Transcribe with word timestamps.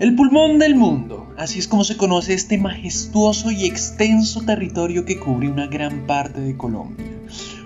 El 0.00 0.14
pulmón 0.14 0.58
del 0.58 0.76
mundo, 0.76 1.30
así 1.36 1.58
es 1.58 1.68
como 1.68 1.84
se 1.84 1.98
conoce 1.98 2.32
este 2.32 2.56
majestuoso 2.56 3.50
y 3.50 3.66
extenso 3.66 4.40
territorio 4.40 5.04
que 5.04 5.20
cubre 5.20 5.50
una 5.50 5.66
gran 5.66 6.06
parte 6.06 6.40
de 6.40 6.56
Colombia. 6.56 7.04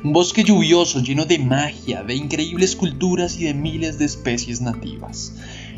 Un 0.02 0.12
bosque 0.12 0.42
lluvioso 0.42 1.00
lleno 1.00 1.27
de 1.27 1.38
magia, 1.38 2.02
de 2.02 2.16
increíbles 2.16 2.74
culturas 2.74 3.38
y 3.38 3.44
de 3.44 3.55
miles 3.55 4.00
de 4.00 4.06
especies 4.06 4.60
nativas. 4.60 5.32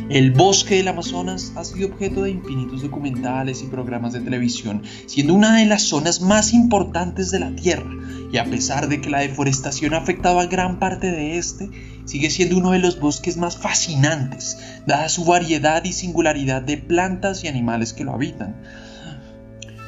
El 0.08 0.30
bosque 0.30 0.76
del 0.76 0.88
Amazonas 0.88 1.52
ha 1.56 1.64
sido 1.64 1.88
objeto 1.88 2.22
de 2.22 2.30
infinitos 2.30 2.80
documentales 2.80 3.62
y 3.62 3.66
programas 3.66 4.14
de 4.14 4.20
televisión, 4.20 4.82
siendo 5.04 5.34
una 5.34 5.58
de 5.58 5.66
las 5.66 5.82
zonas 5.82 6.22
más 6.22 6.54
importantes 6.54 7.30
de 7.30 7.40
la 7.40 7.54
Tierra, 7.54 7.90
y 8.32 8.38
a 8.38 8.46
pesar 8.46 8.88
de 8.88 9.02
que 9.02 9.10
la 9.10 9.20
deforestación 9.20 9.92
ha 9.92 9.98
afectado 9.98 10.40
a 10.40 10.46
gran 10.46 10.78
parte 10.78 11.10
de 11.10 11.36
este, 11.36 11.68
sigue 12.06 12.30
siendo 12.30 12.56
uno 12.56 12.70
de 12.70 12.78
los 12.78 12.98
bosques 12.98 13.36
más 13.36 13.58
fascinantes, 13.58 14.58
dada 14.86 15.08
su 15.08 15.24
variedad 15.24 15.84
y 15.84 15.92
singularidad 15.92 16.62
de 16.62 16.78
plantas 16.78 17.44
y 17.44 17.48
animales 17.48 17.92
que 17.92 18.04
lo 18.04 18.12
habitan. 18.12 18.56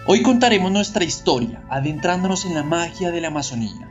Hoy 0.06 0.22
contaremos 0.22 0.72
nuestra 0.72 1.04
historia, 1.04 1.62
adentrándonos 1.70 2.44
en 2.44 2.54
la 2.54 2.62
magia 2.62 3.10
de 3.10 3.20
la 3.20 3.28
Amazonía. 3.28 3.88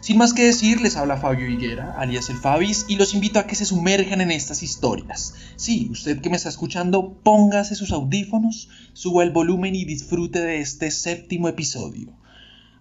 Sin 0.00 0.18
más 0.18 0.34
que 0.34 0.42
decir, 0.42 0.80
les 0.80 0.96
habla 0.96 1.16
Fabio 1.16 1.48
Higuera, 1.48 1.94
alias 1.96 2.28
el 2.28 2.36
Fabis, 2.36 2.86
y 2.88 2.96
los 2.96 3.14
invito 3.14 3.38
a 3.38 3.46
que 3.46 3.54
se 3.54 3.64
sumerjan 3.64 4.20
en 4.20 4.32
estas 4.32 4.64
historias. 4.64 5.34
Sí, 5.54 5.88
usted 5.92 6.20
que 6.20 6.28
me 6.28 6.36
está 6.36 6.48
escuchando, 6.48 7.20
póngase 7.22 7.76
sus 7.76 7.92
audífonos, 7.92 8.68
suba 8.94 9.22
el 9.22 9.30
volumen 9.30 9.76
y 9.76 9.84
disfrute 9.84 10.40
de 10.40 10.60
este 10.60 10.90
séptimo 10.90 11.46
episodio. 11.48 12.08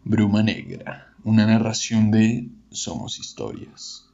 Bruma 0.03 0.41
Negra, 0.41 1.13
una 1.23 1.45
narración 1.45 2.09
de 2.09 2.49
Somos 2.71 3.19
Historias. 3.19 4.10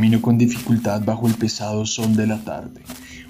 Camino 0.00 0.22
con 0.22 0.38
dificultad 0.38 1.02
bajo 1.04 1.26
el 1.26 1.34
pesado 1.34 1.84
sol 1.84 2.16
de 2.16 2.26
la 2.26 2.38
tarde, 2.38 2.80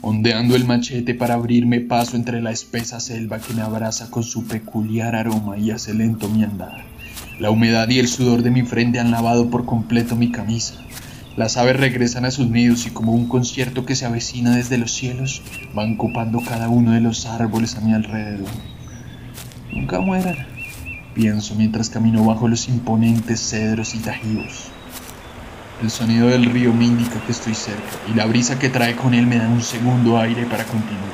ondeando 0.03 0.55
el 0.55 0.67
machete 0.67 1.17
para 1.17 1.35
abrirme 1.35 1.81
paso 1.81 2.15
entre 2.15 2.41
la 2.41 2.53
espesa 2.53 3.01
selva 3.01 3.41
que 3.41 3.55
me 3.55 3.63
abraza 3.63 4.09
con 4.09 4.23
su 4.23 4.47
peculiar 4.47 5.17
aroma 5.17 5.59
y 5.59 5.73
hace 5.73 5.95
lento 5.95 6.29
mi 6.29 6.45
andar. 6.45 6.85
La 7.41 7.51
humedad 7.51 7.89
y 7.89 7.99
el 7.99 8.07
sudor 8.07 8.45
de 8.45 8.53
mi 8.53 8.63
frente 8.63 9.01
han 9.01 9.11
lavado 9.11 9.51
por 9.51 9.65
completo 9.67 10.15
mi 10.15 10.31
camisa. 10.31 10.75
Las 11.37 11.57
aves 11.57 11.77
regresan 11.77 12.25
a 12.25 12.31
sus 12.31 12.49
nidos 12.49 12.87
y 12.87 12.91
como 12.91 13.15
un 13.15 13.27
concierto 13.27 13.85
que 13.85 13.97
se 13.97 14.07
avecina 14.07 14.55
desde 14.55 14.79
los 14.79 14.93
cielos, 14.93 15.43
van 15.75 15.97
copando 15.97 16.41
cada 16.41 16.69
uno 16.69 16.93
de 16.93 17.01
los 17.01 17.27
árboles 17.27 17.75
a 17.75 17.81
mi 17.81 17.95
alrededor. 17.95 18.47
Nunca 19.73 19.99
mueran, 19.99 20.37
pienso 21.15 21.57
mientras 21.57 21.91
camino 21.91 22.25
bajo 22.25 22.47
los 22.47 22.69
imponentes 22.69 23.41
cedros 23.41 23.97
y 23.97 23.99
tajivos. 23.99 24.71
El 25.83 25.91
sonido 25.91 26.29
del 26.29 26.45
río 26.45 26.75
me 26.75 26.85
indica 26.85 27.19
que 27.25 27.33
estoy 27.33 27.55
cerca 27.55 27.89
y 28.07 28.15
la 28.15 28.27
brisa 28.27 28.59
que 28.59 28.69
trae 28.69 28.95
con 28.97 29.15
él 29.15 29.27
me 29.27 29.39
da 29.39 29.49
un 29.49 29.63
segundo 29.63 30.19
aire 30.19 30.45
para 30.45 30.65
continuar. 30.65 31.09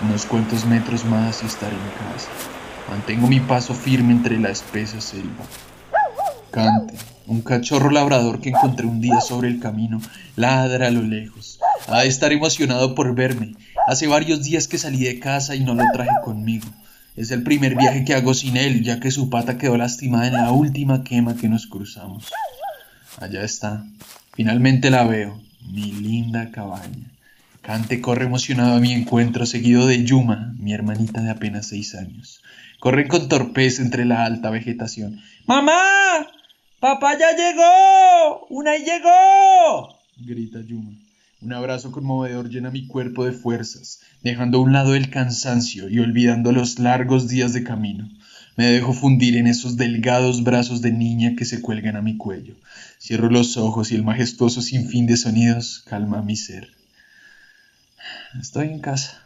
Unos 0.00 0.26
cuantos 0.26 0.64
metros 0.64 1.04
más 1.04 1.42
y 1.42 1.46
estaré 1.46 1.74
en 1.74 2.12
casa. 2.12 2.28
Mantengo 2.88 3.26
mi 3.26 3.40
paso 3.40 3.74
firme 3.74 4.12
entre 4.12 4.38
la 4.38 4.50
espesa 4.50 5.00
selva. 5.00 5.44
Cante, 6.52 6.94
un 7.26 7.42
cachorro 7.42 7.90
labrador 7.90 8.40
que 8.40 8.50
encontré 8.50 8.86
un 8.86 9.00
día 9.00 9.20
sobre 9.20 9.48
el 9.48 9.58
camino, 9.58 10.00
ladra 10.36 10.86
a 10.86 10.90
lo 10.92 11.02
lejos. 11.02 11.58
Ha 11.88 12.02
de 12.02 12.08
estar 12.08 12.32
emocionado 12.32 12.94
por 12.94 13.12
verme. 13.12 13.54
Hace 13.88 14.06
varios 14.06 14.44
días 14.44 14.68
que 14.68 14.78
salí 14.78 15.02
de 15.02 15.18
casa 15.18 15.56
y 15.56 15.64
no 15.64 15.74
lo 15.74 15.82
traje 15.92 16.14
conmigo. 16.22 16.68
Es 17.16 17.32
el 17.32 17.42
primer 17.42 17.74
viaje 17.74 18.04
que 18.04 18.14
hago 18.14 18.34
sin 18.34 18.56
él, 18.56 18.84
ya 18.84 19.00
que 19.00 19.10
su 19.10 19.30
pata 19.30 19.58
quedó 19.58 19.76
lastimada 19.76 20.28
en 20.28 20.34
la 20.34 20.52
última 20.52 21.02
quema 21.02 21.34
que 21.34 21.48
nos 21.48 21.66
cruzamos. 21.66 22.30
Allá 23.20 23.42
está. 23.42 23.84
Finalmente 24.34 24.90
la 24.90 25.04
veo. 25.04 25.40
Mi 25.62 25.92
linda 25.92 26.50
cabaña. 26.50 27.10
Cante 27.62 28.00
corre 28.00 28.26
emocionado 28.26 28.76
a 28.76 28.80
mi 28.80 28.92
encuentro, 28.92 29.44
seguido 29.46 29.86
de 29.86 30.04
Yuma, 30.04 30.54
mi 30.58 30.72
hermanita 30.72 31.20
de 31.20 31.30
apenas 31.30 31.66
seis 31.66 31.94
años. 31.94 32.42
Corre 32.78 33.08
con 33.08 33.28
torpeza 33.28 33.82
entre 33.82 34.04
la 34.04 34.24
alta 34.24 34.50
vegetación. 34.50 35.20
¡Mamá! 35.46 36.26
¡Papá 36.78 37.18
ya 37.18 37.32
llegó! 37.34 38.46
¡Una 38.50 38.76
llegó! 38.76 39.98
grita 40.18 40.60
Yuma. 40.60 40.92
Un 41.42 41.52
abrazo 41.52 41.92
conmovedor 41.92 42.48
llena 42.48 42.70
mi 42.70 42.86
cuerpo 42.86 43.24
de 43.24 43.32
fuerzas, 43.32 44.00
dejando 44.22 44.58
a 44.58 44.62
un 44.62 44.72
lado 44.72 44.94
el 44.94 45.10
cansancio 45.10 45.88
y 45.88 45.98
olvidando 45.98 46.52
los 46.52 46.78
largos 46.78 47.28
días 47.28 47.52
de 47.52 47.64
camino. 47.64 48.08
Me 48.56 48.64
dejo 48.64 48.94
fundir 48.94 49.36
en 49.36 49.46
esos 49.46 49.76
delgados 49.76 50.42
brazos 50.42 50.80
de 50.80 50.90
niña 50.90 51.34
que 51.36 51.44
se 51.44 51.60
cuelgan 51.60 51.94
a 51.96 52.02
mi 52.02 52.16
cuello. 52.16 52.56
Cierro 52.98 53.28
los 53.28 53.58
ojos 53.58 53.92
y 53.92 53.96
el 53.96 54.02
majestuoso 54.02 54.62
sinfín 54.62 55.06
de 55.06 55.18
sonidos 55.18 55.82
calma 55.84 56.22
mi 56.22 56.36
ser. 56.36 56.70
Estoy 58.40 58.68
en 58.68 58.80
casa. 58.80 59.22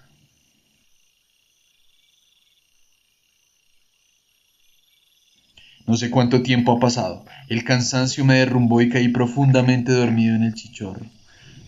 No 5.87 5.97
sé 5.97 6.11
cuánto 6.11 6.43
tiempo 6.43 6.73
ha 6.73 6.81
pasado. 6.81 7.25
El 7.49 7.63
cansancio 7.63 8.25
me 8.25 8.35
derrumbó 8.39 8.81
y 8.81 8.89
caí 8.89 9.09
profundamente 9.09 9.93
dormido 9.93 10.35
en 10.35 10.43
el 10.43 10.55
chichorro. 10.55 11.07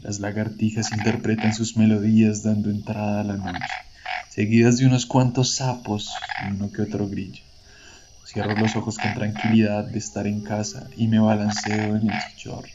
Las 0.03 0.19
lagartijas 0.19 0.91
interpretan 0.93 1.55
sus 1.55 1.77
melodías 1.77 2.43
dando 2.43 2.71
entrada 2.71 3.21
a 3.21 3.25
la 3.25 3.37
noche, 3.37 3.75
seguidas 4.31 4.79
de 4.79 4.87
unos 4.87 5.07
cuantos 5.07 5.55
sapos 5.55 6.11
y 6.45 6.53
uno 6.53 6.73
que 6.73 6.83
otro 6.83 7.09
grillo. 7.09 7.52
Cierro 8.33 8.57
los 8.57 8.75
ojos 8.77 8.97
con 8.97 9.13
tranquilidad 9.13 9.85
de 9.85 9.99
estar 9.99 10.27
en 10.27 10.43
casa 10.43 10.89
y 10.97 11.07
me 11.07 11.19
balanceo 11.19 11.97
en 11.97 12.11
el 12.11 12.19
chichorro. 12.31 12.69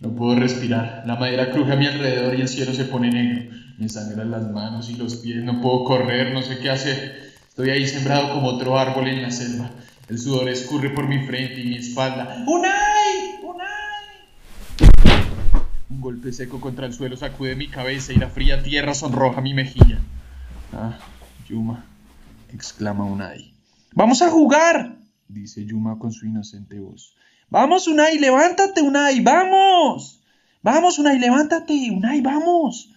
No 0.00 0.14
puedo 0.14 0.36
respirar. 0.36 1.02
La 1.06 1.16
madera 1.16 1.50
cruje 1.50 1.72
a 1.72 1.76
mi 1.76 1.88
alrededor 1.88 2.36
y 2.36 2.40
el 2.40 2.48
cielo 2.48 2.72
se 2.72 2.86
pone 2.86 3.10
negro. 3.10 3.54
Me 3.76 3.86
sangran 3.90 4.30
las 4.30 4.50
manos 4.50 4.88
y 4.88 4.94
los 4.94 5.16
pies. 5.16 5.44
No 5.44 5.60
puedo 5.60 5.84
correr, 5.84 6.32
no 6.32 6.40
sé 6.40 6.58
qué 6.58 6.70
hacer. 6.70 7.34
Estoy 7.48 7.68
ahí 7.68 7.86
sembrado 7.86 8.32
como 8.32 8.48
otro 8.48 8.78
árbol 8.78 9.08
en 9.08 9.20
la 9.20 9.30
selva. 9.30 9.68
El 10.08 10.18
sudor 10.18 10.48
escurre 10.48 10.88
por 10.88 11.06
mi 11.06 11.26
frente 11.26 11.60
y 11.60 11.64
mi 11.64 11.76
espalda. 11.76 12.44
¡Unai! 12.46 12.87
Un 15.98 16.02
golpe 16.02 16.32
seco 16.32 16.60
contra 16.60 16.86
el 16.86 16.92
suelo 16.92 17.16
sacude 17.16 17.56
mi 17.56 17.66
cabeza 17.66 18.12
y 18.12 18.18
la 18.18 18.30
fría 18.30 18.62
tierra 18.62 18.94
sonroja 18.94 19.40
mi 19.40 19.52
mejilla. 19.52 19.98
Ah, 20.72 20.96
Yuma, 21.48 21.86
exclama 22.52 23.04
Unai. 23.04 23.52
¡Vamos 23.94 24.22
a 24.22 24.30
jugar! 24.30 24.96
dice 25.26 25.66
Yuma 25.66 25.98
con 25.98 26.12
su 26.12 26.26
inocente 26.26 26.78
voz. 26.78 27.16
¡Vamos, 27.50 27.88
Unai! 27.88 28.16
¡Levántate, 28.20 28.80
Unai! 28.80 29.18
¡Vamos! 29.24 30.22
¡Vamos, 30.62 31.00
Unai! 31.00 31.18
¡Levántate! 31.18 31.90
¡Unai, 31.90 32.20
vamos! 32.20 32.90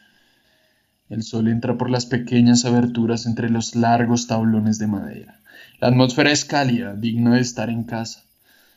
El 1.09 1.23
sol 1.23 1.47
entra 1.47 1.79
por 1.79 1.89
las 1.89 2.05
pequeñas 2.05 2.65
aberturas 2.65 3.25
entre 3.25 3.49
los 3.49 3.75
largos 3.75 4.27
tablones 4.27 4.77
de 4.77 4.85
madera. 4.85 5.39
La 5.79 5.87
atmósfera 5.87 6.31
es 6.31 6.45
cálida, 6.45 6.93
digna 6.93 7.33
de 7.33 7.41
estar 7.41 7.71
en 7.71 7.83
casa, 7.83 8.25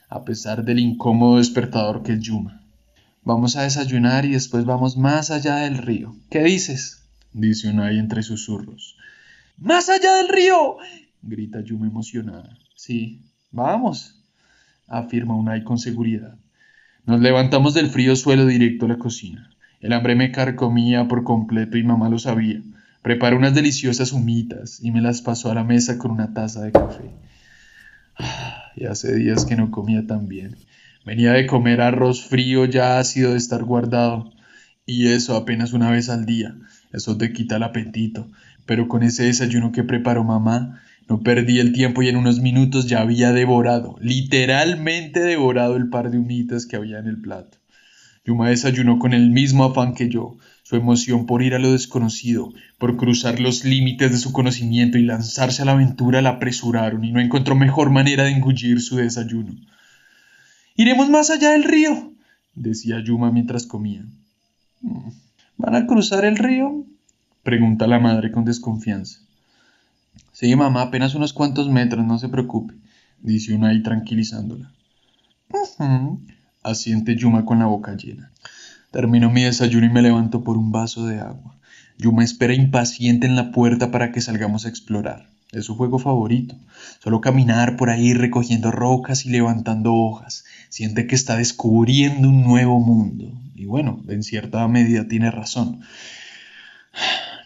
a 0.08 0.24
pesar 0.24 0.64
del 0.64 0.78
incómodo 0.78 1.36
despertador 1.36 2.02
que 2.02 2.14
es 2.14 2.20
Yuma. 2.20 2.63
Vamos 3.24 3.56
a 3.56 3.62
desayunar 3.62 4.26
y 4.26 4.32
después 4.32 4.66
vamos 4.66 4.98
más 4.98 5.30
allá 5.30 5.56
del 5.56 5.78
río. 5.78 6.14
¿Qué 6.30 6.42
dices? 6.42 7.04
dice 7.32 7.70
Unai 7.70 7.98
entre 7.98 8.22
susurros. 8.22 8.96
¡Más 9.56 9.88
allá 9.88 10.16
del 10.16 10.28
río! 10.28 10.76
grita 11.22 11.62
Yuma 11.62 11.86
emocionada. 11.86 12.58
Sí, 12.76 13.22
vamos, 13.50 14.22
afirma 14.86 15.36
Unai 15.36 15.64
con 15.64 15.78
seguridad. 15.78 16.36
Nos 17.06 17.20
levantamos 17.20 17.72
del 17.72 17.88
frío 17.88 18.14
suelo 18.14 18.44
directo 18.44 18.84
a 18.84 18.88
la 18.88 18.98
cocina. 18.98 19.50
El 19.80 19.94
hambre 19.94 20.14
me 20.14 20.30
carcomía 20.30 21.08
por 21.08 21.24
completo 21.24 21.78
y 21.78 21.82
mamá 21.82 22.10
lo 22.10 22.18
sabía. 22.18 22.60
Preparó 23.02 23.36
unas 23.36 23.54
deliciosas 23.54 24.12
humitas 24.12 24.82
y 24.82 24.90
me 24.90 25.00
las 25.00 25.22
pasó 25.22 25.50
a 25.50 25.54
la 25.54 25.64
mesa 25.64 25.98
con 25.98 26.10
una 26.10 26.34
taza 26.34 26.62
de 26.62 26.72
café. 26.72 27.10
Ah, 28.16 28.72
y 28.76 28.84
hace 28.84 29.14
días 29.14 29.44
que 29.44 29.56
no 29.56 29.70
comía 29.70 30.06
tan 30.06 30.28
bien. 30.28 30.56
Venía 31.04 31.32
de 31.32 31.46
comer 31.46 31.80
arroz 31.82 32.24
frío 32.24 32.64
ya 32.64 32.98
ácido 32.98 33.32
de 33.32 33.38
estar 33.38 33.62
guardado. 33.62 34.32
Y 34.86 35.08
eso 35.08 35.36
apenas 35.36 35.72
una 35.72 35.90
vez 35.90 36.08
al 36.08 36.24
día. 36.24 36.56
Eso 36.92 37.16
te 37.16 37.32
quita 37.32 37.56
el 37.56 37.62
apetito. 37.62 38.30
Pero 38.64 38.88
con 38.88 39.02
ese 39.02 39.24
desayuno 39.24 39.72
que 39.72 39.82
preparó 39.82 40.24
mamá, 40.24 40.80
no 41.08 41.20
perdí 41.20 41.58
el 41.58 41.72
tiempo 41.72 42.02
y 42.02 42.08
en 42.08 42.16
unos 42.16 42.40
minutos 42.40 42.86
ya 42.86 43.00
había 43.00 43.32
devorado, 43.32 43.96
literalmente 44.00 45.20
devorado 45.20 45.76
el 45.76 45.90
par 45.90 46.10
de 46.10 46.18
humitas 46.18 46.64
que 46.64 46.76
había 46.76 46.98
en 46.98 47.06
el 47.06 47.20
plato. 47.20 47.58
Yuma 48.24 48.48
desayunó 48.48 48.98
con 48.98 49.12
el 49.12 49.30
mismo 49.30 49.64
afán 49.64 49.92
que 49.92 50.08
yo. 50.08 50.38
Su 50.62 50.76
emoción 50.76 51.26
por 51.26 51.42
ir 51.42 51.54
a 51.54 51.58
lo 51.58 51.72
desconocido, 51.72 52.54
por 52.78 52.96
cruzar 52.96 53.38
los 53.38 53.64
límites 53.64 54.10
de 54.12 54.16
su 54.16 54.32
conocimiento 54.32 54.96
y 54.96 55.02
lanzarse 55.02 55.60
a 55.60 55.66
la 55.66 55.72
aventura 55.72 56.22
la 56.22 56.30
apresuraron 56.30 57.04
y 57.04 57.12
no 57.12 57.20
encontró 57.20 57.54
mejor 57.54 57.90
manera 57.90 58.24
de 58.24 58.30
engullir 58.30 58.80
su 58.80 58.96
desayuno. 58.96 59.52
Iremos 60.76 61.08
más 61.08 61.30
allá 61.30 61.50
del 61.50 61.64
río, 61.64 62.12
decía 62.54 63.02
Yuma 63.02 63.30
mientras 63.30 63.66
comía. 63.66 64.04
Mm, 64.80 65.10
¿Van 65.56 65.74
a 65.76 65.86
cruzar 65.86 66.24
el 66.24 66.36
río? 66.36 66.84
pregunta 67.44 67.86
la 67.86 68.00
madre 68.00 68.32
con 68.32 68.44
desconfianza. 68.44 69.20
Sí, 70.32 70.56
mamá, 70.56 70.82
apenas 70.82 71.14
unos 71.14 71.32
cuantos 71.32 71.68
metros, 71.68 72.04
no 72.04 72.18
se 72.18 72.28
preocupe, 72.28 72.74
dice 73.20 73.54
Unai 73.54 73.82
tranquilizándola. 73.82 74.72
Asiente 76.62 77.14
Yuma 77.14 77.44
con 77.44 77.60
la 77.60 77.66
boca 77.66 77.94
llena. 77.96 78.32
Termino 78.90 79.30
mi 79.30 79.44
desayuno 79.44 79.86
y 79.86 79.90
me 79.90 80.02
levanto 80.02 80.42
por 80.42 80.56
un 80.56 80.72
vaso 80.72 81.06
de 81.06 81.20
agua. 81.20 81.54
Yuma 81.98 82.24
espera 82.24 82.54
impaciente 82.54 83.26
en 83.26 83.36
la 83.36 83.52
puerta 83.52 83.92
para 83.92 84.10
que 84.10 84.20
salgamos 84.20 84.66
a 84.66 84.68
explorar. 84.70 85.28
Es 85.52 85.66
su 85.66 85.76
juego 85.76 85.98
favorito. 85.98 86.56
Solo 87.02 87.20
caminar 87.20 87.76
por 87.76 87.90
ahí 87.90 88.14
recogiendo 88.14 88.70
rocas 88.70 89.24
y 89.26 89.30
levantando 89.30 89.94
hojas. 89.94 90.44
Siente 90.68 91.06
que 91.06 91.14
está 91.14 91.36
descubriendo 91.36 92.28
un 92.28 92.42
nuevo 92.42 92.80
mundo. 92.80 93.30
Y 93.54 93.66
bueno, 93.66 94.02
en 94.08 94.22
cierta 94.22 94.66
medida 94.66 95.06
tiene 95.06 95.30
razón. 95.30 95.80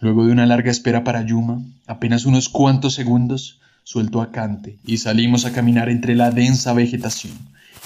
Luego 0.01 0.27
de 0.27 0.33
una 0.33 0.47
larga 0.47 0.71
espera 0.71 1.05
para 1.05 1.23
Yuma, 1.23 1.63
apenas 1.87 2.25
unos 2.25 2.49
cuantos 2.49 2.95
segundos, 2.95 3.61
suelto 3.89 4.21
a 4.21 4.31
Cante 4.31 4.79
y 4.85 4.99
salimos 4.99 5.47
a 5.47 5.53
caminar 5.53 5.89
entre 5.89 6.15
la 6.15 6.31
densa 6.31 6.73
vegetación. 6.73 7.33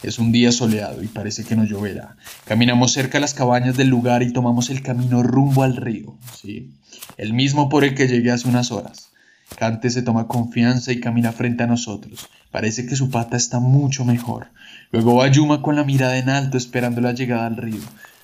Es 0.02 0.18
un 0.18 0.32
día 0.32 0.50
soleado 0.50 1.02
y 1.02 1.06
parece 1.06 1.44
que 1.44 1.54
no 1.54 1.64
lloverá. 1.64 2.16
Caminamos 2.44 2.92
cerca 2.92 3.18
de 3.18 3.20
las 3.20 3.34
cabañas 3.34 3.76
del 3.76 3.88
lugar 3.88 4.24
y 4.24 4.32
tomamos 4.32 4.68
el 4.68 4.82
camino 4.82 5.22
rumbo 5.22 5.62
al 5.62 5.76
río, 5.76 6.16
sí, 6.36 6.72
el 7.18 7.32
mismo 7.32 7.68
por 7.68 7.84
el 7.84 7.94
que 7.94 8.08
llegué 8.08 8.32
hace 8.32 8.48
unas 8.48 8.72
horas. 8.72 9.11
Cante 9.58 9.90
se 9.90 10.02
toma 10.02 10.26
confianza 10.26 10.92
y 10.92 11.00
camina 11.00 11.32
frente 11.32 11.62
a 11.62 11.66
nosotros. 11.66 12.28
Parece 12.50 12.86
que 12.86 12.96
su 12.96 13.10
pata 13.10 13.36
está 13.36 13.60
mucho 13.60 14.04
mejor. 14.04 14.48
Luego 14.90 15.16
va 15.16 15.28
Yuma 15.28 15.62
con 15.62 15.76
la 15.76 15.84
mirada 15.84 16.18
en 16.18 16.28
alto 16.28 16.56
esperando 16.56 17.00
la 17.00 17.12
llegada 17.12 17.46
al 17.46 17.56
río. 17.56 17.80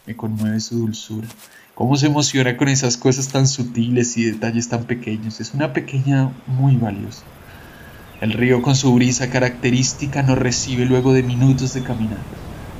Me 0.07 0.17
conmueve 0.17 0.61
su 0.61 0.79
dulzura. 0.79 1.29
Cómo 1.75 1.97
se 1.97 2.07
emociona 2.07 2.57
con 2.57 2.69
esas 2.69 2.97
cosas 2.97 3.29
tan 3.29 3.47
sutiles 3.47 4.17
y 4.17 4.25
detalles 4.25 4.69
tan 4.69 4.85
pequeños. 4.85 5.41
Es 5.41 5.55
una 5.55 5.73
pequeña 5.73 6.33
muy 6.47 6.77
valiosa. 6.77 7.23
El 8.21 8.33
río 8.33 8.63
con 8.63 8.75
su 8.75 8.93
brisa 8.95 9.31
característica 9.31 10.23
nos 10.23 10.39
recibe 10.39 10.87
luego 10.87 11.13
de 11.13 11.23
minutos 11.23 11.75
de 11.75 11.83
caminar. 11.83 12.19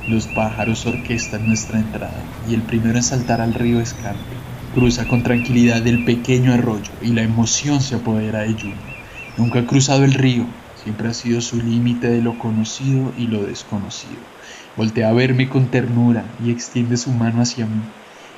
Los 0.07 0.27
pájaros 0.27 0.85
orquestan 0.85 1.47
nuestra 1.47 1.79
entrada 1.79 2.21
y 2.49 2.55
el 2.55 2.61
primero 2.61 2.97
en 2.97 3.03
saltar 3.03 3.39
al 3.39 3.53
río 3.53 3.79
es 3.79 3.93
Cante. 3.93 4.38
Cruza 4.71 5.07
con 5.07 5.23
tranquilidad 5.23 5.85
el 5.87 6.03
pequeño 6.03 6.53
arroyo 6.53 6.93
y 7.01 7.13
la 7.13 7.23
emoción 7.23 7.81
se 7.81 7.95
apodera 7.95 8.41
de 8.41 8.55
Yuma. 8.55 8.95
Nunca 9.35 9.59
ha 9.59 9.65
cruzado 9.65 10.03
el 10.03 10.13
río, 10.13 10.47
siempre 10.75 11.07
ha 11.09 11.13
sido 11.13 11.41
su 11.41 11.59
límite 11.59 12.07
de 12.07 12.21
lo 12.21 12.37
conocido 12.37 13.13
y 13.15 13.27
lo 13.27 13.43
desconocido. 13.43 14.27
Voltea 14.75 15.09
a 15.09 15.13
verme 15.13 15.49
con 15.49 15.71
ternura 15.71 16.35
y 16.39 16.51
extiende 16.51 16.97
su 16.97 17.11
mano 17.11 17.41
hacia 17.41 17.65
mí. 17.65 17.81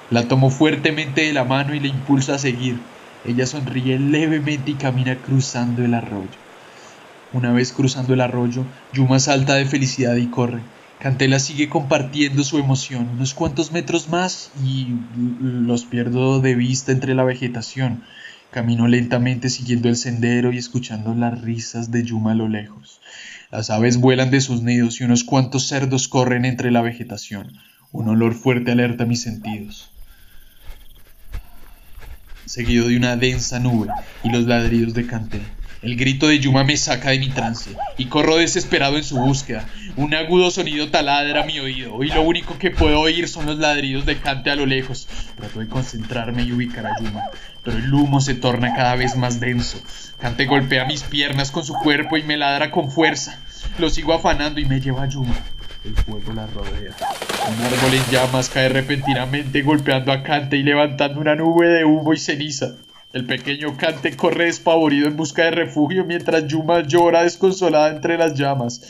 La 0.09 0.27
tomo 0.29 0.49
fuertemente 0.49 1.21
de 1.21 1.33
la 1.33 1.43
mano 1.43 1.75
y 1.75 1.79
le 1.81 1.89
impulso 1.89 2.33
a 2.33 2.39
seguir. 2.39 2.93
Ella 3.23 3.45
sonríe 3.45 3.99
levemente 3.99 4.71
y 4.71 4.77
camina 4.77 5.21
cruzando 5.21 5.83
el 5.83 5.93
arroyo. 5.93 6.39
Una 7.29 7.51
vez 7.51 7.73
cruzando 7.73 8.13
el 8.13 8.21
arroyo, 8.21 8.69
Yuma 8.93 9.19
salta 9.19 9.55
de 9.55 9.65
felicidad 9.65 10.15
y 10.15 10.29
corre. 10.29 10.70
Cantela 11.01 11.39
sigue 11.39 11.67
compartiendo 11.67 12.43
su 12.43 12.59
emoción 12.59 13.09
unos 13.09 13.33
cuantos 13.33 13.71
metros 13.71 14.07
más 14.09 14.51
y 14.63 14.87
los 15.41 15.85
pierdo 15.85 16.41
de 16.41 16.53
vista 16.53 16.91
entre 16.91 17.15
la 17.15 17.23
vegetación. 17.23 18.03
Camino 18.51 18.87
lentamente 18.87 19.49
siguiendo 19.49 19.89
el 19.89 19.95
sendero 19.95 20.51
y 20.51 20.57
escuchando 20.57 21.15
las 21.15 21.41
risas 21.41 21.89
de 21.89 22.03
Yuma 22.03 22.33
a 22.33 22.35
lo 22.35 22.47
lejos. 22.47 23.01
Las 23.49 23.71
aves 23.71 23.97
vuelan 23.97 24.29
de 24.29 24.41
sus 24.41 24.61
nidos 24.61 25.01
y 25.01 25.03
unos 25.03 25.23
cuantos 25.23 25.67
cerdos 25.67 26.07
corren 26.07 26.45
entre 26.45 26.69
la 26.69 26.81
vegetación. 26.81 27.57
Un 27.91 28.09
olor 28.09 28.35
fuerte 28.35 28.71
alerta 28.71 29.05
mis 29.05 29.23
sentidos 29.23 29.91
seguido 32.51 32.89
de 32.89 32.97
una 32.97 33.15
densa 33.15 33.59
nube 33.59 33.87
y 34.23 34.29
los 34.29 34.45
ladridos 34.45 34.93
de 34.93 35.07
Canté. 35.07 35.41
El 35.81 35.95
grito 35.95 36.27
de 36.27 36.39
Yuma 36.39 36.63
me 36.65 36.75
saca 36.75 37.11
de 37.11 37.19
mi 37.19 37.29
trance 37.29 37.71
y 37.97 38.05
corro 38.05 38.35
desesperado 38.35 38.97
en 38.97 39.03
su 39.03 39.17
búsqueda. 39.17 39.67
Un 39.97 40.13
agudo 40.13 40.51
sonido 40.51 40.89
taladra 40.89 41.43
mi 41.43 41.59
oído 41.59 42.01
y 42.03 42.09
lo 42.09 42.21
único 42.21 42.57
que 42.57 42.71
puedo 42.71 43.01
oír 43.01 43.27
son 43.27 43.45
los 43.45 43.57
ladridos 43.57 44.05
de 44.05 44.17
Cante 44.17 44.49
a 44.49 44.55
lo 44.55 44.65
lejos. 44.65 45.07
Trato 45.35 45.59
de 45.59 45.67
concentrarme 45.67 46.43
y 46.43 46.53
ubicar 46.53 46.85
a 46.87 46.95
Yuma, 46.99 47.23
pero 47.63 47.77
el 47.77 47.93
humo 47.93 48.21
se 48.21 48.33
torna 48.33 48.73
cada 48.73 48.95
vez 48.95 49.17
más 49.17 49.41
denso. 49.41 49.81
Cante 50.19 50.45
golpea 50.45 50.85
mis 50.85 51.03
piernas 51.03 51.51
con 51.51 51.65
su 51.65 51.73
cuerpo 51.73 52.15
y 52.15 52.23
me 52.23 52.37
ladra 52.37 52.71
con 52.71 52.89
fuerza. 52.89 53.39
Lo 53.79 53.89
sigo 53.89 54.13
afanando 54.13 54.61
y 54.61 54.65
me 54.65 54.79
lleva 54.79 55.03
a 55.03 55.09
Yuma. 55.09 55.35
El 55.83 55.95
fuego 55.95 56.31
la 56.33 56.47
rodea. 56.47 56.95
Un 57.49 57.65
árbol 57.65 57.93
en 57.93 58.11
llamas 58.11 58.49
cae 58.49 58.69
repentinamente 58.69 59.61
golpeando 59.61 60.13
a 60.13 60.23
Cante 60.23 60.55
y 60.55 60.63
levantando 60.63 61.19
una 61.19 61.35
nube 61.35 61.67
de 61.67 61.83
humo 61.83 62.13
y 62.13 62.17
ceniza. 62.17 62.75
El 63.13 63.25
pequeño 63.25 63.75
Cante 63.75 64.15
corre 64.15 64.45
despavorido 64.45 65.07
en 65.07 65.17
busca 65.17 65.43
de 65.43 65.51
refugio 65.51 66.05
mientras 66.05 66.47
Yuma 66.47 66.87
llora 66.87 67.23
desconsolada 67.23 67.89
entre 67.89 68.17
las 68.17 68.35
llamas. 68.35 68.81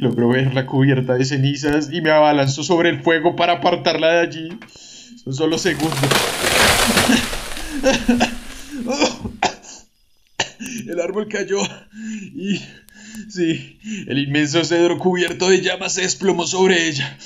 Logro 0.00 0.30
verla 0.30 0.66
cubierta 0.66 1.14
de 1.14 1.24
cenizas 1.24 1.88
y 1.92 2.00
me 2.00 2.10
abalanzo 2.10 2.64
sobre 2.64 2.90
el 2.90 3.02
fuego 3.02 3.36
para 3.36 3.54
apartarla 3.54 4.08
de 4.14 4.20
allí. 4.20 4.58
Son 5.22 5.32
solo 5.32 5.58
segundos. 5.58 5.98
El 10.88 11.00
árbol 11.00 11.28
cayó 11.28 11.58
y 12.34 12.60
Sí, 13.28 13.78
el 14.06 14.18
inmenso 14.18 14.64
cedro 14.64 14.98
cubierto 14.98 15.48
de 15.48 15.60
llamas 15.60 15.94
se 15.94 16.02
desplomó 16.02 16.46
sobre 16.46 16.88
ella. 16.88 17.16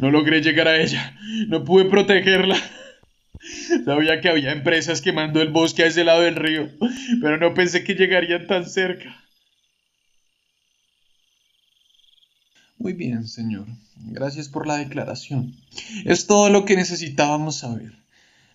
No 0.00 0.10
logré 0.10 0.42
llegar 0.42 0.68
a 0.68 0.76
ella. 0.80 1.16
No 1.48 1.64
pude 1.64 1.84
protegerla. 1.84 2.56
Sabía 3.84 4.20
que 4.20 4.28
había 4.28 4.52
empresas 4.52 5.00
quemando 5.00 5.40
el 5.40 5.50
bosque 5.50 5.82
a 5.82 5.86
ese 5.86 6.04
lado 6.04 6.22
del 6.22 6.36
río, 6.36 6.68
pero 7.20 7.36
no 7.38 7.54
pensé 7.54 7.84
que 7.84 7.94
llegarían 7.94 8.46
tan 8.46 8.66
cerca. 8.66 9.16
Muy 12.78 12.92
bien, 12.92 13.26
señor. 13.26 13.66
Gracias 13.96 14.48
por 14.48 14.66
la 14.66 14.76
declaración. 14.76 15.54
Es 16.04 16.26
todo 16.26 16.50
lo 16.50 16.64
que 16.64 16.76
necesitábamos 16.76 17.56
saber. 17.56 17.92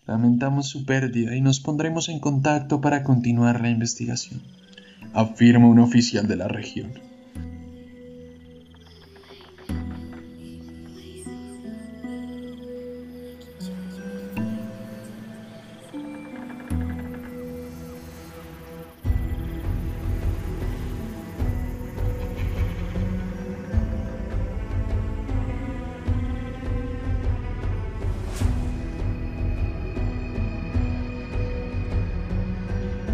Lamentamos 0.06 0.70
su 0.70 0.86
pérdida 0.86 1.36
y 1.36 1.42
nos 1.42 1.60
pondremos 1.60 2.10
en 2.10 2.20
contacto 2.20 2.82
para 2.82 3.04
continuar 3.04 3.62
la 3.62 3.70
investigación 3.70 4.42
afirma 5.13 5.68
un 5.68 5.80
oficial 5.80 6.28
de 6.28 6.36
la 6.36 6.48
región. 6.48 7.11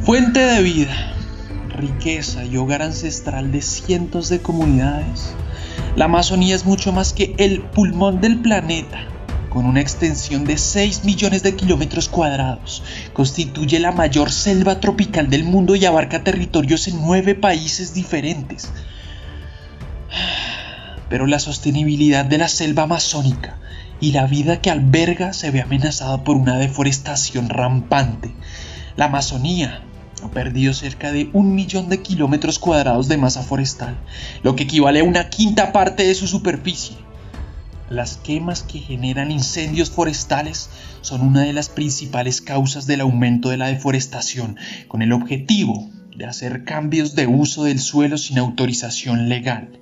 Fuente 0.08 0.40
de 0.40 0.62
vida 0.62 1.14
riqueza 1.68 2.46
y 2.46 2.56
hogar 2.56 2.82
ancestral 2.82 3.52
de 3.52 3.62
cientos 3.62 4.30
de 4.30 4.42
comunidades, 4.42 5.36
la 5.98 6.06
Amazonía 6.06 6.56
es 6.56 6.64
mucho 6.64 6.94
más 6.94 7.12
que 7.12 7.36
el 7.38 7.60
pulmón 7.62 8.22
del 8.22 8.40
planeta. 8.40 9.00
Con 9.50 9.66
una 9.66 9.82
extensión 9.82 10.46
de 10.46 10.58
6 10.58 11.04
millones 11.04 11.44
de 11.44 11.58
kilómetros 11.58 12.08
cuadrados, 12.08 12.84
constituye 13.12 13.82
la 13.82 13.92
mayor 13.92 14.32
selva 14.32 14.80
tropical 14.80 15.30
del 15.30 15.44
mundo 15.44 15.76
y 15.76 15.84
abarca 15.84 16.24
territorios 16.24 16.88
en 16.88 17.02
nueve 17.02 17.36
países 17.36 17.94
diferentes. 17.94 18.72
Pero 21.10 21.28
la 21.28 21.40
sostenibilidad 21.40 22.24
de 22.24 22.38
la 22.38 22.48
selva 22.48 22.84
amazónica 22.84 23.60
y 24.00 24.14
la 24.14 24.26
vida 24.26 24.62
que 24.62 24.72
alberga 24.72 25.34
se 25.34 25.52
ve 25.52 25.60
amenazada 25.60 26.24
por 26.24 26.38
una 26.38 26.58
deforestación 26.58 27.50
rampante. 27.50 28.34
La 28.96 29.06
Amazonía 29.06 29.84
ha 30.24 30.32
perdido 30.32 30.74
cerca 30.74 31.12
de 31.12 31.30
un 31.34 31.54
millón 31.54 31.90
de 31.90 32.02
kilómetros 32.02 32.60
cuadrados 32.60 33.08
de 33.08 33.18
masa 33.18 33.44
forestal, 33.44 33.98
lo 34.44 34.56
que 34.56 34.64
equivale 34.64 35.02
a 35.02 35.04
una 35.04 35.30
quinta 35.30 35.72
parte 35.72 36.06
de 36.06 36.16
su 36.16 36.28
superficie. 36.28 36.98
Las 37.90 38.18
quemas 38.18 38.64
que 38.64 38.80
generan 38.80 39.32
incendios 39.32 39.90
forestales 39.90 40.70
son 41.02 41.22
una 41.22 41.44
de 41.44 41.54
las 41.54 41.70
principales 41.70 42.42
causas 42.42 42.86
del 42.86 43.02
aumento 43.02 43.50
de 43.50 43.58
la 43.58 43.68
deforestación, 43.68 44.58
con 44.88 45.02
el 45.02 45.14
objetivo 45.14 45.90
de 46.16 46.26
hacer 46.26 46.66
cambios 46.66 47.16
de 47.16 47.28
uso 47.28 47.64
del 47.64 47.80
suelo 47.80 48.18
sin 48.18 48.40
autorización 48.40 49.30
legal. 49.30 49.80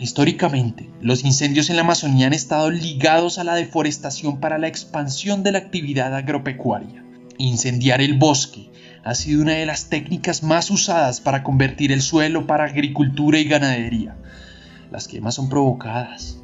Históricamente, 0.00 0.90
los 1.00 1.24
incendios 1.24 1.70
en 1.70 1.76
la 1.76 1.82
Amazonía 1.82 2.26
han 2.26 2.32
estado 2.32 2.70
ligados 2.70 3.38
a 3.38 3.44
la 3.44 3.54
deforestación 3.54 4.40
para 4.40 4.58
la 4.58 4.66
expansión 4.66 5.44
de 5.44 5.52
la 5.52 5.58
actividad 5.58 6.14
agropecuaria. 6.16 7.03
Incendiar 7.38 8.00
el 8.00 8.14
bosque 8.14 8.70
ha 9.04 9.14
sido 9.14 9.42
una 9.42 9.52
de 9.52 9.66
las 9.66 9.88
técnicas 9.88 10.42
más 10.42 10.70
usadas 10.70 11.20
para 11.20 11.42
convertir 11.42 11.92
el 11.92 12.02
suelo 12.02 12.46
para 12.46 12.64
agricultura 12.64 13.38
y 13.38 13.44
ganadería. 13.44 14.16
Las 14.90 15.08
quemas 15.08 15.34
son 15.34 15.48
provocadas. 15.48 16.38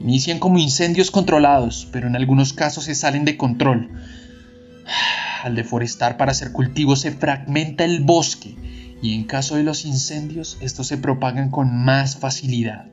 Inician 0.00 0.38
como 0.38 0.58
incendios 0.58 1.10
controlados, 1.10 1.88
pero 1.90 2.06
en 2.06 2.16
algunos 2.16 2.52
casos 2.52 2.84
se 2.84 2.94
salen 2.94 3.24
de 3.24 3.36
control 3.36 3.90
al 5.46 5.54
deforestar 5.54 6.16
para 6.16 6.32
hacer 6.32 6.50
cultivos 6.50 7.02
se 7.02 7.12
fragmenta 7.12 7.84
el 7.84 8.00
bosque 8.00 8.56
y 9.00 9.14
en 9.14 9.24
caso 9.24 9.54
de 9.54 9.62
los 9.62 9.84
incendios 9.84 10.58
estos 10.60 10.88
se 10.88 10.98
propagan 10.98 11.50
con 11.50 11.72
más 11.72 12.16
facilidad. 12.16 12.86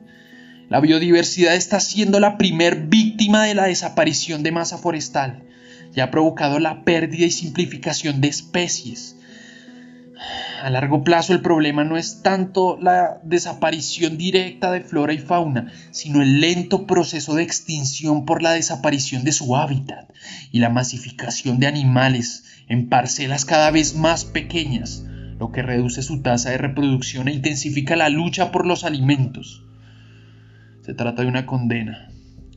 La 0.68 0.78
biodiversidad 0.78 1.56
está 1.56 1.80
siendo 1.80 2.20
la 2.20 2.38
primer 2.38 2.86
víctima 2.86 3.42
de 3.42 3.54
la 3.54 3.64
desaparición 3.64 4.44
de 4.44 4.52
masa 4.52 4.78
forestal 4.78 5.42
y 5.94 6.00
ha 6.00 6.10
provocado 6.10 6.58
la 6.58 6.84
pérdida 6.84 7.26
y 7.26 7.30
simplificación 7.30 8.20
de 8.20 8.28
especies, 8.28 9.16
a 10.62 10.70
largo 10.70 11.04
plazo 11.04 11.32
el 11.32 11.42
problema 11.42 11.84
no 11.84 11.96
es 11.96 12.22
tanto 12.22 12.78
la 12.80 13.20
desaparición 13.22 14.16
directa 14.16 14.72
de 14.72 14.80
flora 14.80 15.12
y 15.12 15.18
fauna, 15.18 15.72
sino 15.90 16.22
el 16.22 16.40
lento 16.40 16.86
proceso 16.86 17.34
de 17.34 17.42
extinción 17.42 18.24
por 18.24 18.42
la 18.42 18.52
desaparición 18.52 19.24
de 19.24 19.32
su 19.32 19.56
hábitat 19.56 20.10
y 20.52 20.60
la 20.60 20.70
masificación 20.70 21.58
de 21.58 21.66
animales 21.66 22.44
en 22.68 22.88
parcelas 22.88 23.44
cada 23.44 23.70
vez 23.70 23.94
más 23.94 24.24
pequeñas, 24.24 25.04
lo 25.38 25.52
que 25.52 25.62
reduce 25.62 26.02
su 26.02 26.22
tasa 26.22 26.50
de 26.50 26.58
reproducción 26.58 27.28
e 27.28 27.34
intensifica 27.34 27.96
la 27.96 28.08
lucha 28.08 28.50
por 28.50 28.66
los 28.66 28.84
alimentos. 28.84 29.66
Se 30.82 30.94
trata 30.94 31.22
de 31.22 31.28
una 31.28 31.44
condena 31.44 32.08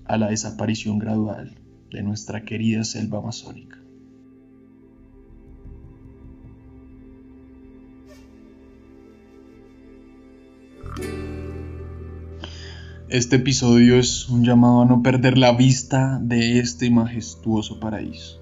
a 0.06 0.17
la 0.17 0.29
desaparición 0.29 1.00
gradual 1.00 1.66
de 1.91 2.03
nuestra 2.03 2.44
querida 2.44 2.84
selva 2.84 3.20
amazónica. 3.20 3.77
Este 13.10 13.38
episodio 13.38 13.98
es 13.98 14.27
un 14.27 14.44
llamado 14.44 14.82
a 14.82 14.86
no 14.86 15.01
perder 15.01 15.38
la 15.38 15.53
vista 15.53 16.20
de 16.22 16.60
este 16.60 16.89
majestuoso 16.89 17.79
paraíso, 17.79 18.41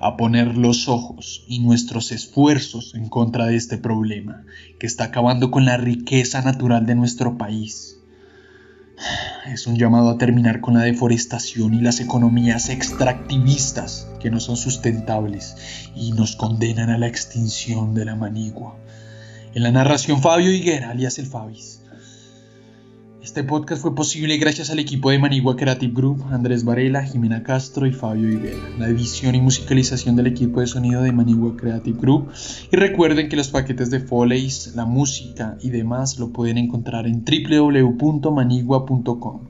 a 0.00 0.18
poner 0.18 0.58
los 0.58 0.86
ojos 0.86 1.46
y 1.48 1.60
nuestros 1.60 2.12
esfuerzos 2.12 2.94
en 2.94 3.08
contra 3.08 3.46
de 3.46 3.56
este 3.56 3.78
problema 3.78 4.44
que 4.78 4.86
está 4.86 5.04
acabando 5.04 5.50
con 5.50 5.64
la 5.64 5.78
riqueza 5.78 6.42
natural 6.42 6.84
de 6.84 6.94
nuestro 6.94 7.38
país. 7.38 8.01
Es 9.46 9.66
un 9.66 9.76
llamado 9.76 10.10
a 10.10 10.18
terminar 10.18 10.60
con 10.60 10.74
la 10.74 10.82
deforestación 10.82 11.74
y 11.74 11.80
las 11.80 12.00
economías 12.00 12.68
extractivistas 12.68 14.08
que 14.20 14.30
no 14.30 14.40
son 14.40 14.56
sustentables 14.56 15.56
y 15.94 16.12
nos 16.12 16.36
condenan 16.36 16.90
a 16.90 16.98
la 16.98 17.08
extinción 17.08 17.94
de 17.94 18.04
la 18.04 18.16
manigua. 18.16 18.76
En 19.54 19.62
la 19.64 19.72
narración 19.72 20.22
Fabio 20.22 20.50
Higuera, 20.50 20.90
alias 20.90 21.18
el 21.18 21.26
Fabis. 21.26 21.81
Este 23.22 23.44
podcast 23.44 23.82
fue 23.82 23.94
posible 23.94 24.36
gracias 24.36 24.70
al 24.70 24.80
equipo 24.80 25.12
de 25.12 25.20
Manigua 25.20 25.54
Creative 25.54 25.92
Group, 25.94 26.24
Andrés 26.32 26.64
Varela, 26.64 27.04
Jimena 27.04 27.44
Castro 27.44 27.86
y 27.86 27.92
Fabio 27.92 28.28
Higuera, 28.28 28.58
la 28.80 28.88
edición 28.88 29.36
y 29.36 29.40
musicalización 29.40 30.16
del 30.16 30.26
equipo 30.26 30.58
de 30.58 30.66
sonido 30.66 31.02
de 31.02 31.12
Manigua 31.12 31.56
Creative 31.56 31.96
Group. 32.00 32.32
Y 32.72 32.76
recuerden 32.76 33.28
que 33.28 33.36
los 33.36 33.48
paquetes 33.48 33.90
de 33.90 34.00
Foleys, 34.00 34.72
la 34.74 34.86
música 34.86 35.56
y 35.62 35.70
demás 35.70 36.18
lo 36.18 36.32
pueden 36.32 36.58
encontrar 36.58 37.06
en 37.06 37.24
www.manigua.com. 37.24 39.40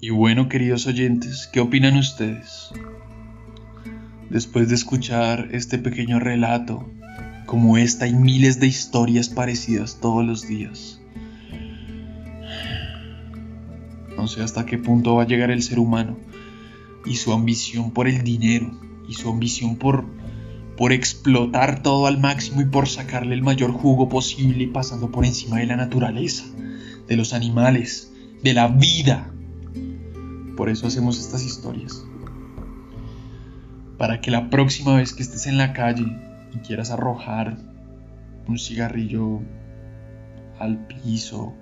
Y 0.00 0.08
bueno, 0.08 0.48
queridos 0.48 0.86
oyentes, 0.86 1.50
¿qué 1.52 1.60
opinan 1.60 1.98
ustedes? 1.98 2.70
Después 4.30 4.70
de 4.70 4.76
escuchar 4.76 5.50
este 5.52 5.76
pequeño 5.76 6.18
relato, 6.18 6.88
como 7.44 7.76
esta 7.76 8.06
y 8.06 8.14
miles 8.14 8.58
de 8.58 8.68
historias 8.68 9.28
parecidas 9.28 9.98
todos 10.00 10.24
los 10.24 10.48
días. 10.48 10.98
No 14.24 14.28
sé 14.28 14.42
hasta 14.42 14.64
qué 14.64 14.78
punto 14.78 15.16
va 15.16 15.24
a 15.24 15.26
llegar 15.26 15.50
el 15.50 15.62
ser 15.62 15.78
humano 15.78 16.16
y 17.04 17.16
su 17.16 17.34
ambición 17.34 17.90
por 17.90 18.08
el 18.08 18.24
dinero 18.24 18.70
y 19.06 19.12
su 19.12 19.28
ambición 19.28 19.76
por, 19.76 20.06
por 20.78 20.92
explotar 20.92 21.82
todo 21.82 22.06
al 22.06 22.18
máximo 22.18 22.62
y 22.62 22.64
por 22.64 22.88
sacarle 22.88 23.34
el 23.34 23.42
mayor 23.42 23.72
jugo 23.72 24.08
posible 24.08 24.66
pasando 24.66 25.10
por 25.10 25.26
encima 25.26 25.58
de 25.58 25.66
la 25.66 25.76
naturaleza, 25.76 26.46
de 27.06 27.18
los 27.18 27.34
animales, 27.34 28.14
de 28.42 28.54
la 28.54 28.68
vida. 28.68 29.30
Por 30.56 30.70
eso 30.70 30.86
hacemos 30.86 31.20
estas 31.20 31.44
historias. 31.44 32.02
Para 33.98 34.22
que 34.22 34.30
la 34.30 34.48
próxima 34.48 34.96
vez 34.96 35.12
que 35.12 35.22
estés 35.22 35.46
en 35.46 35.58
la 35.58 35.74
calle 35.74 36.06
y 36.54 36.58
quieras 36.60 36.90
arrojar 36.90 37.58
un 38.48 38.58
cigarrillo 38.58 39.42
al 40.58 40.86
piso, 40.86 41.52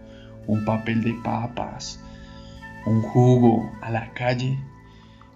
un 0.47 0.64
papel 0.64 1.02
de 1.02 1.14
papas, 1.25 1.99
un 2.87 3.03
jugo 3.03 3.71
a 3.81 3.91
la 3.91 4.12
calle, 4.12 4.59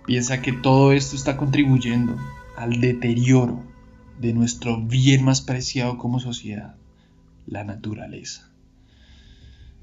piensa 0.07 0.41
que 0.41 0.53
todo 0.53 0.93
esto 0.93 1.17
está 1.17 1.37
contribuyendo 1.37 2.17
al 2.57 2.81
deterioro 2.81 3.63
de 4.21 4.33
nuestro 4.33 4.81
bien 4.81 5.25
más 5.25 5.41
preciado 5.41 5.99
como 5.99 6.21
sociedad, 6.21 6.77
la 7.47 7.65
naturaleza. 7.65 8.51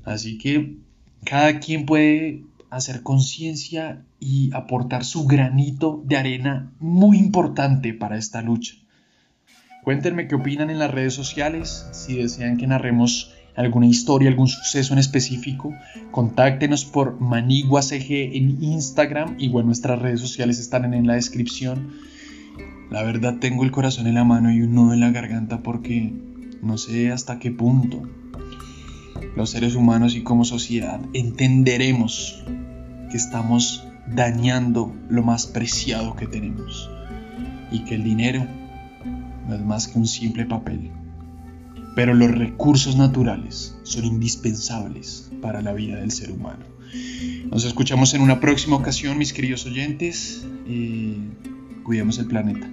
Así 0.04 0.38
que 0.38 0.78
cada 1.24 1.60
quien 1.60 1.86
puede 1.86 2.44
hacer 2.70 3.04
conciencia 3.04 4.04
y 4.20 4.52
aportar 4.54 5.06
su 5.06 5.26
granito 5.28 6.02
de 6.06 6.18
arena 6.18 6.72
muy 6.80 7.18
importante 7.18 7.94
para 7.94 8.18
esta 8.18 8.42
lucha. 8.42 8.76
Cuéntenme 9.84 10.28
qué 10.28 10.36
opinan 10.36 10.70
en 10.70 10.80
las 10.80 10.92
redes 10.92 11.14
sociales, 11.14 11.88
si 11.92 12.16
desean 12.16 12.58
que 12.58 12.68
narremos 12.68 13.34
alguna 13.56 13.88
historia, 13.88 14.30
algún 14.30 14.48
suceso 14.48 14.94
en 14.94 15.00
específico, 15.00 15.74
contáctenos 16.12 16.86
por 16.86 17.20
ManiguaCG 17.20 18.12
en 18.34 18.64
Instagram 18.64 19.38
bueno, 19.52 19.68
nuestras 19.68 20.00
redes 20.00 20.20
sociales 20.20 20.60
están 20.60 20.94
en 20.94 21.08
la 21.08 21.14
descripción. 21.16 21.94
La 22.90 23.04
verdad 23.04 23.38
tengo 23.40 23.64
el 23.64 23.72
corazón 23.72 24.08
en 24.08 24.16
la 24.16 24.24
mano 24.24 24.52
y 24.52 24.62
un 24.62 24.76
nudo 24.76 24.94
en 24.94 25.00
la 25.00 25.12
garganta 25.12 25.62
porque 25.62 26.14
no 26.62 26.78
sé 26.78 27.12
hasta 27.12 27.40
qué 27.40 27.52
punto 27.52 28.04
los 29.36 29.50
seres 29.50 29.76
humanos 29.76 30.16
y 30.16 30.22
como 30.22 30.46
sociedad 30.46 31.00
entenderemos 31.14 32.44
que 33.10 33.18
estamos 33.18 33.86
dañando 34.08 34.94
lo 35.10 35.24
más 35.24 35.48
preciado 35.48 36.16
que 36.16 36.28
tenemos 36.28 36.90
y 37.72 37.84
que 37.86 37.96
el 37.96 38.04
dinero 38.04 38.46
no 39.48 39.56
es 39.56 39.62
más 39.62 39.88
que 39.88 39.98
un 39.98 40.08
simple 40.08 40.46
papel. 40.46 40.92
Pero 41.96 42.14
los 42.14 42.32
recursos 42.32 42.96
naturales 42.96 43.78
son 43.84 44.06
indispensables 44.06 45.30
para 45.42 45.62
la 45.62 45.74
vida 45.74 45.98
del 45.98 46.12
ser 46.12 46.32
humano. 46.32 46.66
Nos 47.50 47.66
escuchamos 47.66 48.14
en 48.14 48.22
una 48.22 48.40
próxima 48.40 48.76
ocasión, 48.76 49.18
mis 49.18 49.34
queridos 49.34 49.66
oyentes. 49.66 50.46
y 50.68 51.18
cuidemos 51.84 52.18
el 52.18 52.28
planeta. 52.28 52.70